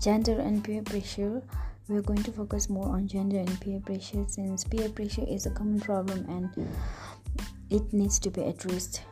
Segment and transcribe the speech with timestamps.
[0.00, 1.42] gender and peer pressure.
[1.88, 5.50] We're going to focus more on gender and peer pressure since peer pressure is a
[5.50, 6.68] common problem and
[7.70, 9.02] it needs to be addressed.